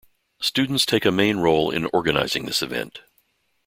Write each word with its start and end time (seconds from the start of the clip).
Students 0.41 0.83
take 0.87 1.05
a 1.05 1.11
main 1.11 1.37
role 1.37 1.69
in 1.69 1.85
organizing 1.93 2.47
this 2.47 2.63
event. 2.63 3.01